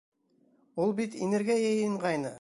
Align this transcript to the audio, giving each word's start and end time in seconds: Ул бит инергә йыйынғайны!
Ул 0.85 0.95
бит 1.01 1.19
инергә 1.27 1.61
йыйынғайны! 1.67 2.29